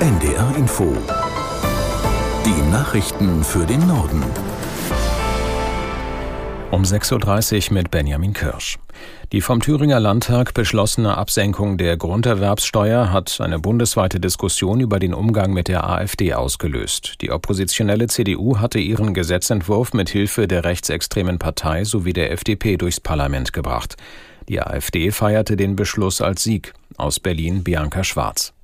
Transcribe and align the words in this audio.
NDR 0.00 0.56
Info. 0.56 0.96
Die 2.46 2.70
Nachrichten 2.72 3.44
für 3.44 3.66
den 3.66 3.86
Norden. 3.86 4.24
Um 6.70 6.84
6.30 6.84 7.68
Uhr 7.68 7.74
mit 7.74 7.90
Benjamin 7.90 8.32
Kirsch. 8.32 8.78
Die 9.32 9.42
vom 9.42 9.60
Thüringer 9.60 10.00
Landtag 10.00 10.54
beschlossene 10.54 11.18
Absenkung 11.18 11.76
der 11.76 11.98
Grunderwerbssteuer 11.98 13.12
hat 13.12 13.42
eine 13.42 13.58
bundesweite 13.58 14.20
Diskussion 14.20 14.80
über 14.80 15.00
den 15.00 15.12
Umgang 15.12 15.52
mit 15.52 15.68
der 15.68 15.86
AfD 15.86 16.32
ausgelöst. 16.32 17.16
Die 17.20 17.30
oppositionelle 17.30 18.06
CDU 18.06 18.58
hatte 18.58 18.78
ihren 18.78 19.12
Gesetzentwurf 19.12 19.92
mit 19.92 20.08
Hilfe 20.08 20.48
der 20.48 20.64
rechtsextremen 20.64 21.38
Partei 21.38 21.84
sowie 21.84 22.14
der 22.14 22.32
FDP 22.32 22.78
durchs 22.78 23.00
Parlament 23.00 23.52
gebracht. 23.52 23.96
Die 24.48 24.62
AfD 24.62 25.10
feierte 25.10 25.58
den 25.58 25.76
Beschluss 25.76 26.22
als 26.22 26.42
Sieg. 26.42 26.72
Aus 26.96 27.20
Berlin 27.20 27.62
Bianca 27.64 28.02
Schwarz. 28.02 28.54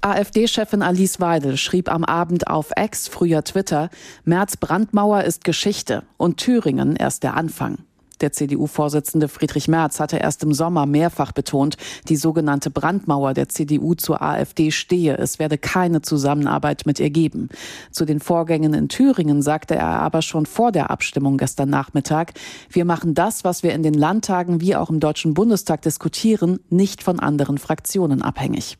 AfD-Chefin 0.00 0.82
Alice 0.82 1.20
Weidel 1.20 1.56
schrieb 1.56 1.90
am 1.90 2.04
Abend 2.04 2.48
auf 2.48 2.70
Ex, 2.76 3.08
früher 3.08 3.42
Twitter, 3.42 3.90
Merz 4.24 4.56
Brandmauer 4.56 5.24
ist 5.24 5.44
Geschichte 5.44 6.04
und 6.16 6.36
Thüringen 6.36 6.96
erst 6.96 7.22
der 7.22 7.34
Anfang. 7.34 7.78
Der 8.20 8.32
CDU-Vorsitzende 8.32 9.28
Friedrich 9.28 9.68
Merz 9.68 10.00
hatte 10.00 10.16
erst 10.16 10.42
im 10.42 10.54
Sommer 10.54 10.86
mehrfach 10.86 11.32
betont, 11.32 11.76
die 12.08 12.16
sogenannte 12.16 12.70
Brandmauer 12.70 13.34
der 13.34 13.50
CDU 13.50 13.94
zur 13.94 14.22
AfD 14.22 14.70
stehe. 14.70 15.18
Es 15.18 15.38
werde 15.38 15.58
keine 15.58 16.00
Zusammenarbeit 16.00 16.86
mit 16.86 16.98
ihr 16.98 17.10
geben. 17.10 17.50
Zu 17.90 18.06
den 18.06 18.20
Vorgängen 18.20 18.72
in 18.72 18.88
Thüringen 18.88 19.42
sagte 19.42 19.74
er 19.74 20.00
aber 20.00 20.22
schon 20.22 20.46
vor 20.46 20.72
der 20.72 20.90
Abstimmung 20.90 21.36
gestern 21.36 21.68
Nachmittag, 21.68 22.32
wir 22.70 22.86
machen 22.86 23.14
das, 23.14 23.44
was 23.44 23.62
wir 23.62 23.74
in 23.74 23.82
den 23.82 23.94
Landtagen 23.94 24.62
wie 24.62 24.76
auch 24.76 24.88
im 24.88 25.00
Deutschen 25.00 25.34
Bundestag 25.34 25.82
diskutieren, 25.82 26.60
nicht 26.70 27.02
von 27.02 27.20
anderen 27.20 27.58
Fraktionen 27.58 28.22
abhängig. 28.22 28.78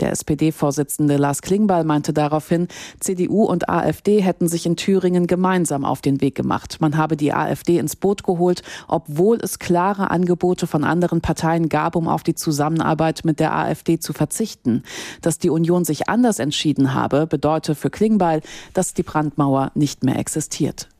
Der 0.00 0.10
SPD-Vorsitzende 0.10 1.16
Lars 1.16 1.42
Klingbeil 1.42 1.84
meinte 1.84 2.12
daraufhin, 2.12 2.68
CDU 3.00 3.44
und 3.44 3.68
AfD 3.68 4.20
hätten 4.20 4.48
sich 4.48 4.66
in 4.66 4.76
Thüringen 4.76 5.26
gemeinsam 5.26 5.84
auf 5.84 6.00
den 6.00 6.20
Weg 6.20 6.34
gemacht. 6.34 6.78
Man 6.80 6.96
habe 6.96 7.16
die 7.16 7.32
AfD 7.32 7.78
ins 7.78 7.96
Boot 7.96 8.24
geholt, 8.24 8.62
obwohl 8.88 9.38
es 9.42 9.58
klare 9.58 10.10
Angebote 10.10 10.66
von 10.66 10.84
anderen 10.84 11.20
Parteien 11.20 11.68
gab, 11.68 11.96
um 11.96 12.08
auf 12.08 12.22
die 12.22 12.34
Zusammenarbeit 12.34 13.24
mit 13.24 13.40
der 13.40 13.54
AfD 13.54 13.98
zu 13.98 14.12
verzichten. 14.12 14.82
Dass 15.20 15.38
die 15.38 15.50
Union 15.50 15.84
sich 15.84 16.08
anders 16.08 16.38
entschieden 16.38 16.94
habe, 16.94 17.26
bedeutet 17.26 17.78
für 17.78 17.90
Klingbeil, 17.90 18.42
dass 18.74 18.94
die 18.94 19.02
Brandmauer 19.02 19.72
nicht 19.74 20.04
mehr 20.04 20.18
existiert. 20.18 20.91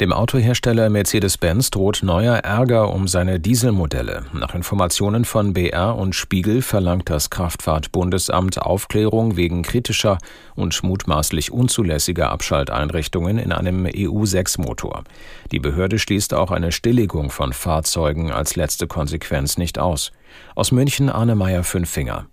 Dem 0.00 0.12
Autohersteller 0.12 0.90
Mercedes-Benz 0.90 1.70
droht 1.70 2.04
neuer 2.04 2.36
Ärger 2.36 2.94
um 2.94 3.08
seine 3.08 3.40
Dieselmodelle. 3.40 4.26
Nach 4.32 4.54
Informationen 4.54 5.24
von 5.24 5.54
BR 5.54 5.96
und 5.96 6.14
Spiegel 6.14 6.62
verlangt 6.62 7.10
das 7.10 7.30
Kraftfahrtbundesamt 7.30 8.62
Aufklärung 8.62 9.36
wegen 9.36 9.62
kritischer 9.62 10.18
und 10.54 10.80
mutmaßlich 10.84 11.50
unzulässiger 11.50 12.30
Abschalteinrichtungen 12.30 13.38
in 13.38 13.50
einem 13.50 13.86
EU6-Motor. 13.86 15.02
Die 15.50 15.58
Behörde 15.58 15.98
schließt 15.98 16.32
auch 16.32 16.52
eine 16.52 16.70
Stilllegung 16.70 17.32
von 17.32 17.52
Fahrzeugen 17.52 18.30
als 18.30 18.54
letzte 18.54 18.86
Konsequenz 18.86 19.58
nicht 19.58 19.80
aus. 19.80 20.12
Aus 20.54 20.70
München 20.70 21.10
Arne 21.10 21.34
Meyer 21.34 21.64
Fünffinger. 21.64 22.28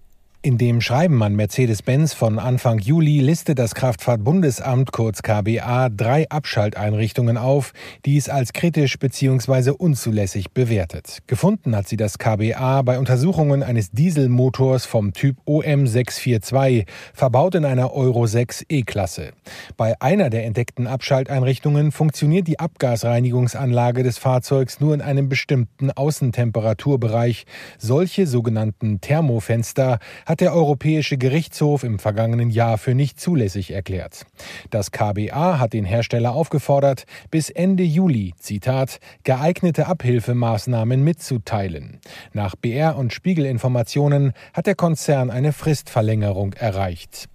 In 0.46 0.60
dem 0.60 0.80
Schreiben 0.80 1.24
an 1.24 1.34
Mercedes-Benz 1.34 2.14
von 2.14 2.38
Anfang 2.38 2.78
Juli 2.78 3.20
listet 3.20 3.58
das 3.58 3.74
Kraftfahrtbundesamt 3.74 4.92
kurz 4.92 5.24
KBA 5.24 5.90
drei 5.90 6.30
Abschalteinrichtungen 6.30 7.36
auf, 7.36 7.74
die 8.06 8.16
es 8.16 8.30
als 8.30 8.54
kritisch 8.54 9.00
bzw. 9.00 9.72
unzulässig 9.72 10.52
bewertet. 10.52 11.24
Gefunden 11.26 11.76
hat 11.76 11.88
sie 11.88 11.98
das 11.98 12.20
KBA 12.20 12.84
bei 12.84 13.00
Untersuchungen 13.00 13.64
eines 13.64 13.90
Dieselmotors 13.90 14.86
vom 14.86 15.14
Typ 15.14 15.38
OM642, 15.48 16.86
verbaut 17.16 17.56
in 17.56 17.66
einer 17.66 17.92
Euro 17.92 18.28
6 18.28 18.66
E-Klasse. 18.70 19.32
Bei 19.78 20.00
einer 20.00 20.30
der 20.30 20.46
entdeckten 20.46 20.86
Abschalteinrichtungen 20.86 21.92
funktioniert 21.92 22.48
die 22.48 22.60
Abgasreinigungsanlage 22.60 24.04
des 24.04 24.20
Fahrzeugs 24.20 24.80
nur 24.80 24.94
in 24.94 25.02
einem 25.02 25.28
bestimmten 25.28 25.90
Außentemperaturbereich. 25.90 27.48
Solche 27.80 28.28
sogenannten 28.28 29.02
Thermofenster 29.02 29.98
hat 30.28 30.35
hat 30.36 30.42
der 30.42 30.54
Europäische 30.54 31.18
Gerichtshof 31.18 31.86
im 31.86 31.98
vergangenen 31.98 32.50
Jahr 32.50 32.78
für 32.78 32.94
nicht 32.94 33.22
zulässig 33.22 33.72
erklärt. 33.72 34.26
Das 34.70 34.92
KBA 34.92 35.60
hat 35.60 35.72
den 35.72 35.86
Hersteller 35.86 36.34
aufgefordert, 36.34 37.06
bis 37.32 37.50
Ende 37.50 37.84
Juli, 37.84 38.34
Zitat, 38.38 39.00
geeignete 39.24 39.88
Abhilfemaßnahmen 39.88 41.02
mitzuteilen. 41.02 42.02
Nach 42.34 42.58
BR 42.58 42.98
und 42.98 43.14
Spiegelinformationen 43.14 44.34
hat 44.54 44.68
der 44.68 44.76
Konzern 44.76 45.32
eine 45.32 45.54
Fristverlängerung 45.54 46.52
erreicht. 46.52 47.30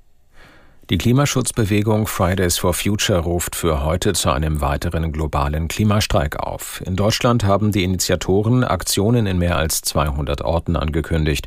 Die 0.91 0.99
Klimaschutzbewegung 0.99 2.07
Fridays 2.07 2.59
for 2.59 2.75
Future 2.75 3.21
ruft 3.21 3.57
für 3.57 3.83
heute 3.83 4.13
zu 4.13 4.31
einem 4.31 4.61
weiteren 4.61 5.11
globalen 5.11 5.69
Klimastreik 5.69 6.39
auf. 6.39 6.83
In 6.85 6.97
Deutschland 6.97 7.45
haben 7.45 7.73
die 7.73 7.83
Initiatoren 7.83 8.63
Aktionen 8.63 9.25
in 9.25 9.39
mehr 9.39 9.57
als 9.57 9.81
200 9.81 10.43
Orten 10.43 10.77
angekündigt. 10.77 11.47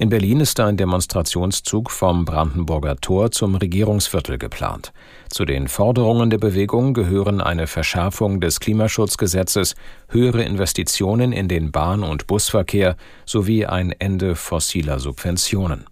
In 0.00 0.08
Berlin 0.08 0.40
ist 0.40 0.58
ein 0.60 0.78
Demonstrationszug 0.78 1.90
vom 1.90 2.24
Brandenburger 2.24 2.96
Tor 2.96 3.32
zum 3.32 3.54
Regierungsviertel 3.54 4.38
geplant. 4.38 4.94
Zu 5.28 5.44
den 5.44 5.68
Forderungen 5.68 6.30
der 6.30 6.38
Bewegung 6.38 6.94
gehören 6.94 7.42
eine 7.42 7.66
Verschärfung 7.66 8.40
des 8.40 8.60
Klimaschutzgesetzes, 8.60 9.74
höhere 10.08 10.42
Investitionen 10.42 11.32
in 11.32 11.48
den 11.48 11.70
Bahn- 11.70 12.02
und 12.02 12.26
Busverkehr 12.26 12.96
sowie 13.26 13.66
ein 13.66 13.92
Ende 13.92 14.36
fossiler 14.36 15.00
Subventionen. 15.00 15.84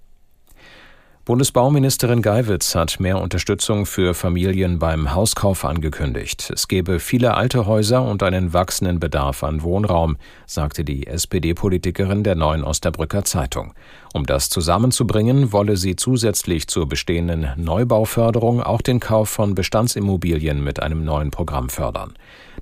Bundesbauministerin 1.29 2.23
Geiwitz 2.23 2.75
hat 2.75 3.01
mehr 3.01 3.21
Unterstützung 3.21 3.85
für 3.85 4.15
Familien 4.15 4.79
beim 4.79 5.15
Hauskauf 5.15 5.67
angekündigt. 5.67 6.51
Es 6.55 6.69
gebe 6.69 7.01
viele 7.01 7.35
alte 7.35 7.67
Häuser 7.67 8.03
und 8.03 8.23
einen 8.23 8.55
wachsenden 8.55 8.99
Bedarf 8.99 9.45
an 9.45 9.63
Wohnraum, 9.63 10.17
sagte 10.47 10.85
die 10.85 11.07
SPD-Politikerin 11.07 12.25
der 12.25 12.35
Neuen 12.35 12.65
Osterbrücker 12.65 13.25
Zeitung. 13.25 13.75
Um 14.15 14.25
das 14.25 14.49
zusammenzubringen, 14.49 15.53
wolle 15.53 15.77
sie 15.77 15.97
zusätzlich 15.97 16.67
zur 16.67 16.89
bestehenden 16.89 17.49
Neubauförderung 17.59 18.63
auch 18.63 18.81
den 18.81 18.99
Kauf 18.99 19.29
von 19.29 19.55
Bestandsimmobilien 19.55 20.65
mit 20.65 20.81
einem 20.81 21.05
neuen 21.05 21.31
Programm 21.31 21.69
fördern. 21.69 22.15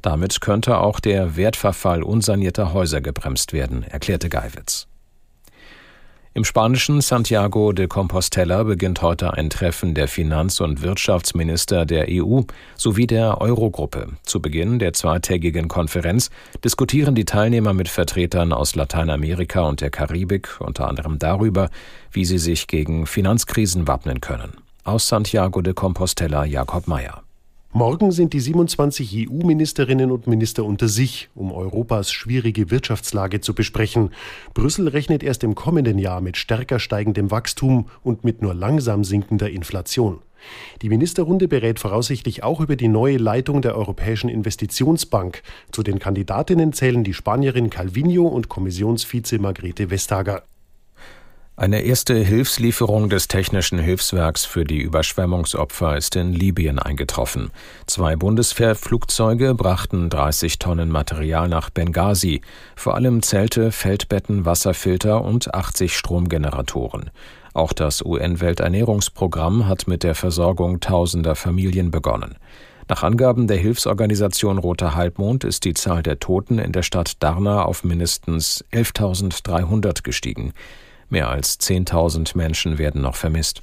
Damit 0.02 0.40
könnte 0.40 0.78
auch 0.78 0.98
der 0.98 1.36
Wertverfall 1.36 2.02
unsanierter 2.02 2.72
Häuser 2.72 3.00
gebremst 3.00 3.52
werden, 3.52 3.84
erklärte 3.84 4.28
Geiwitz. 4.28 4.88
Im 6.36 6.44
spanischen 6.44 7.00
Santiago 7.00 7.72
de 7.72 7.86
Compostela 7.86 8.62
beginnt 8.62 9.00
heute 9.00 9.32
ein 9.32 9.48
Treffen 9.48 9.94
der 9.94 10.06
Finanz- 10.06 10.60
und 10.60 10.82
Wirtschaftsminister 10.82 11.86
der 11.86 12.08
EU 12.10 12.42
sowie 12.76 13.06
der 13.06 13.40
Eurogruppe. 13.40 14.08
Zu 14.22 14.42
Beginn 14.42 14.78
der 14.78 14.92
zweitägigen 14.92 15.66
Konferenz 15.68 16.28
diskutieren 16.62 17.14
die 17.14 17.24
Teilnehmer 17.24 17.72
mit 17.72 17.88
Vertretern 17.88 18.52
aus 18.52 18.74
Lateinamerika 18.74 19.62
und 19.62 19.80
der 19.80 19.88
Karibik 19.88 20.60
unter 20.60 20.88
anderem 20.88 21.18
darüber, 21.18 21.70
wie 22.12 22.26
sie 22.26 22.36
sich 22.36 22.66
gegen 22.66 23.06
Finanzkrisen 23.06 23.88
wappnen 23.88 24.20
können. 24.20 24.58
Aus 24.84 25.08
Santiago 25.08 25.62
de 25.62 25.72
Compostela 25.72 26.44
Jakob 26.44 26.86
Mayer. 26.86 27.25
Morgen 27.76 28.10
sind 28.10 28.32
die 28.32 28.40
27 28.40 29.28
EU-Ministerinnen 29.28 30.10
und 30.10 30.26
Minister 30.26 30.64
unter 30.64 30.88
sich, 30.88 31.28
um 31.34 31.52
Europas 31.52 32.10
schwierige 32.10 32.70
Wirtschaftslage 32.70 33.42
zu 33.42 33.54
besprechen. 33.54 34.14
Brüssel 34.54 34.88
rechnet 34.88 35.22
erst 35.22 35.44
im 35.44 35.54
kommenden 35.54 35.98
Jahr 35.98 36.22
mit 36.22 36.38
stärker 36.38 36.78
steigendem 36.78 37.30
Wachstum 37.30 37.90
und 38.02 38.24
mit 38.24 38.40
nur 38.40 38.54
langsam 38.54 39.04
sinkender 39.04 39.50
Inflation. 39.50 40.20
Die 40.80 40.88
Ministerrunde 40.88 41.48
berät 41.48 41.78
voraussichtlich 41.78 42.42
auch 42.42 42.62
über 42.62 42.76
die 42.76 42.88
neue 42.88 43.18
Leitung 43.18 43.60
der 43.60 43.76
Europäischen 43.76 44.30
Investitionsbank. 44.30 45.42
Zu 45.70 45.82
den 45.82 45.98
Kandidatinnen 45.98 46.72
zählen 46.72 47.04
die 47.04 47.12
Spanierin 47.12 47.68
Calvino 47.68 48.26
und 48.26 48.48
Kommissionsvize 48.48 49.38
Margrethe 49.38 49.90
Vestager. 49.90 50.44
Eine 51.58 51.80
erste 51.80 52.14
Hilfslieferung 52.14 53.08
des 53.08 53.28
Technischen 53.28 53.78
Hilfswerks 53.78 54.44
für 54.44 54.64
die 54.64 54.82
Überschwemmungsopfer 54.82 55.96
ist 55.96 56.14
in 56.14 56.34
Libyen 56.34 56.78
eingetroffen. 56.78 57.50
Zwei 57.86 58.14
Bundeswehrflugzeuge 58.14 59.54
brachten 59.54 60.10
30 60.10 60.58
Tonnen 60.58 60.90
Material 60.90 61.48
nach 61.48 61.70
Benghazi, 61.70 62.42
vor 62.76 62.94
allem 62.94 63.22
Zelte, 63.22 63.72
Feldbetten, 63.72 64.44
Wasserfilter 64.44 65.24
und 65.24 65.54
80 65.54 65.96
Stromgeneratoren. 65.96 67.08
Auch 67.54 67.72
das 67.72 68.04
UN-Welternährungsprogramm 68.04 69.66
hat 69.66 69.88
mit 69.88 70.02
der 70.02 70.14
Versorgung 70.14 70.80
tausender 70.80 71.36
Familien 71.36 71.90
begonnen. 71.90 72.34
Nach 72.86 73.02
Angaben 73.02 73.46
der 73.46 73.56
Hilfsorganisation 73.56 74.58
Roter 74.58 74.94
Halbmond 74.94 75.42
ist 75.42 75.64
die 75.64 75.72
Zahl 75.72 76.02
der 76.02 76.18
Toten 76.18 76.58
in 76.58 76.72
der 76.72 76.82
Stadt 76.82 77.22
Darna 77.22 77.64
auf 77.64 77.82
mindestens 77.82 78.62
11.300 78.72 80.02
gestiegen. 80.02 80.52
Mehr 81.08 81.28
als 81.28 81.60
10.000 81.60 82.36
Menschen 82.36 82.78
werden 82.78 83.02
noch 83.02 83.16
vermisst. 83.16 83.62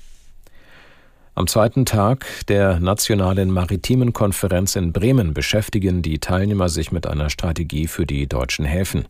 Am 1.36 1.48
zweiten 1.48 1.86
Tag 1.86 2.28
der 2.48 2.80
Nationalen 2.80 3.50
Maritimen 3.50 4.14
Konferenz 4.14 4.76
in 4.76 4.94
Bremen 4.94 5.34
beschäftigen 5.34 6.04
die 6.04 6.20
Teilnehmer 6.20 6.70
sich 6.70 6.92
mit 6.92 7.08
einer 7.08 7.32
Strategie 7.32 7.88
für 7.88 8.06
die 8.06 8.28
deutschen 8.28 8.66
Häfen. 8.66 9.06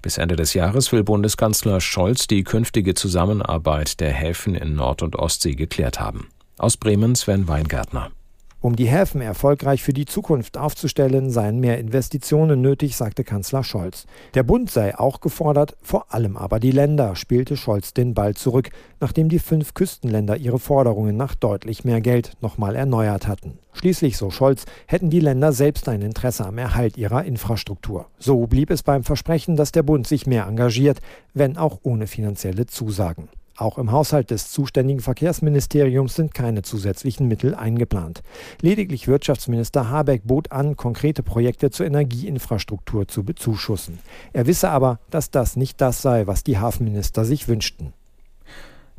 Bis 0.00 0.16
Ende 0.16 0.36
des 0.36 0.54
Jahres 0.54 0.90
will 0.92 1.04
Bundeskanzler 1.04 1.80
Scholz 1.82 2.26
die 2.26 2.44
künftige 2.44 2.94
Zusammenarbeit 2.94 4.00
der 4.00 4.12
Häfen 4.12 4.54
in 4.54 4.74
Nord- 4.74 5.02
und 5.02 5.16
Ostsee 5.16 5.54
geklärt 5.54 6.00
haben. 6.00 6.28
Aus 6.56 6.78
Bremen 6.78 7.14
Sven 7.14 7.46
Weingärtner. 7.46 8.10
Um 8.66 8.74
die 8.74 8.88
Häfen 8.88 9.20
erfolgreich 9.20 9.84
für 9.84 9.92
die 9.92 10.06
Zukunft 10.06 10.58
aufzustellen, 10.58 11.30
seien 11.30 11.60
mehr 11.60 11.78
Investitionen 11.78 12.60
nötig, 12.60 12.96
sagte 12.96 13.22
Kanzler 13.22 13.62
Scholz. 13.62 14.06
Der 14.34 14.42
Bund 14.42 14.72
sei 14.72 14.98
auch 14.98 15.20
gefordert, 15.20 15.76
vor 15.82 16.12
allem 16.12 16.36
aber 16.36 16.58
die 16.58 16.72
Länder, 16.72 17.14
spielte 17.14 17.56
Scholz 17.56 17.94
den 17.94 18.12
Ball 18.12 18.34
zurück, 18.34 18.70
nachdem 18.98 19.28
die 19.28 19.38
fünf 19.38 19.74
Küstenländer 19.74 20.36
ihre 20.36 20.58
Forderungen 20.58 21.16
nach 21.16 21.36
deutlich 21.36 21.84
mehr 21.84 22.00
Geld 22.00 22.32
nochmal 22.40 22.74
erneuert 22.74 23.28
hatten. 23.28 23.56
Schließlich, 23.72 24.16
so 24.16 24.30
Scholz, 24.30 24.64
hätten 24.88 25.10
die 25.10 25.20
Länder 25.20 25.52
selbst 25.52 25.88
ein 25.88 26.02
Interesse 26.02 26.44
am 26.44 26.58
Erhalt 26.58 26.96
ihrer 26.96 27.22
Infrastruktur. 27.22 28.06
So 28.18 28.48
blieb 28.48 28.72
es 28.72 28.82
beim 28.82 29.04
Versprechen, 29.04 29.54
dass 29.54 29.70
der 29.70 29.84
Bund 29.84 30.08
sich 30.08 30.26
mehr 30.26 30.44
engagiert, 30.48 30.98
wenn 31.34 31.56
auch 31.56 31.78
ohne 31.84 32.08
finanzielle 32.08 32.66
Zusagen. 32.66 33.28
Auch 33.56 33.78
im 33.78 33.90
Haushalt 33.90 34.30
des 34.30 34.50
zuständigen 34.50 35.00
Verkehrsministeriums 35.00 36.14
sind 36.14 36.34
keine 36.34 36.62
zusätzlichen 36.62 37.26
Mittel 37.26 37.54
eingeplant. 37.54 38.22
Lediglich 38.60 39.08
Wirtschaftsminister 39.08 39.88
Habeck 39.88 40.22
bot 40.24 40.52
an, 40.52 40.76
konkrete 40.76 41.22
Projekte 41.22 41.70
zur 41.70 41.86
Energieinfrastruktur 41.86 43.08
zu 43.08 43.24
bezuschussen. 43.24 43.98
Er 44.34 44.46
wisse 44.46 44.68
aber, 44.68 45.00
dass 45.10 45.30
das 45.30 45.56
nicht 45.56 45.80
das 45.80 46.02
sei, 46.02 46.26
was 46.26 46.44
die 46.44 46.58
Hafenminister 46.58 47.24
sich 47.24 47.48
wünschten. 47.48 47.94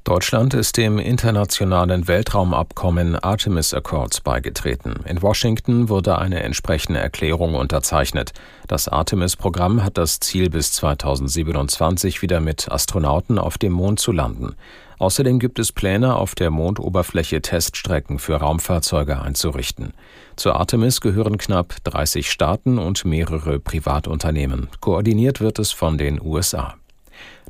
Deutschland 0.08 0.54
ist 0.54 0.78
dem 0.78 1.00
internationalen 1.00 2.08
Weltraumabkommen 2.08 3.18
Artemis 3.18 3.74
Accords 3.74 4.22
beigetreten. 4.22 5.02
In 5.06 5.22
Washington 5.22 5.90
wurde 5.90 6.18
eine 6.18 6.44
entsprechende 6.44 7.02
Erklärung 7.02 7.56
unterzeichnet. 7.56 8.32
Das 8.70 8.88
Artemis-Programm 8.88 9.84
hat 9.84 9.98
das 9.98 10.22
Ziel, 10.22 10.50
bis 10.50 10.72
2027 10.72 12.22
wieder 12.22 12.40
mit 12.40 12.72
Astronauten 12.72 13.38
auf 13.38 13.58
dem 13.58 13.74
Mond 13.74 14.00
zu 14.00 14.14
landen. 14.14 14.56
Außerdem 14.98 15.40
gibt 15.40 15.60
es 15.60 15.74
Pläne, 15.74 16.16
auf 16.16 16.36
der 16.36 16.52
Mondoberfläche 16.52 17.42
Teststrecken 17.42 18.18
für 18.18 18.38
Raumfahrzeuge 18.38 19.22
einzurichten. 19.22 19.92
Zu 20.38 20.54
Artemis 20.54 21.02
gehören 21.02 21.38
knapp 21.38 21.76
30 21.84 22.32
Staaten 22.32 22.78
und 22.78 23.04
mehrere 23.04 23.60
Privatunternehmen. 23.60 24.70
Koordiniert 24.80 25.42
wird 25.42 25.60
es 25.60 25.74
von 25.74 25.98
den 25.98 26.22
USA. 26.22 26.76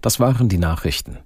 Das 0.01 0.19
waren 0.19 0.50
die 0.50 0.57
Nachrichten. 0.57 1.19